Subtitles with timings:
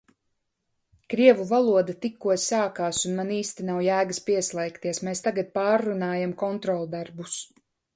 [1.13, 5.05] Krievu valodā tikko sākās un man īsti nav jēgas pieslēgties.
[5.09, 7.43] Mēs tagad pārrunājam kontroldarbus.